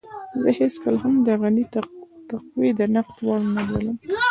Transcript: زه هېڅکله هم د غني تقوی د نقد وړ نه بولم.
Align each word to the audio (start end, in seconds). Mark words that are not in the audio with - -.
زه 0.41 0.49
هېڅکله 0.59 0.97
هم 1.03 1.13
د 1.25 1.27
غني 1.41 1.63
تقوی 2.31 2.69
د 2.79 2.81
نقد 2.95 3.17
وړ 3.25 3.39
نه 3.55 3.61
بولم. 3.67 3.97